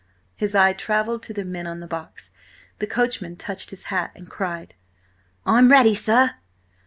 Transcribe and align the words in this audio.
His 0.35 0.55
eye 0.55 0.73
travelled 0.73 1.21
to 1.21 1.31
the 1.31 1.43
men 1.43 1.67
on 1.67 1.79
the 1.79 1.85
box. 1.85 2.31
The 2.79 2.87
coachman 2.87 3.35
touched 3.35 3.69
his 3.69 3.83
hat 3.93 4.09
and 4.15 4.27
cried: 4.27 4.73
"I'm 5.45 5.69
ready, 5.69 5.93
sir!" 5.93 6.37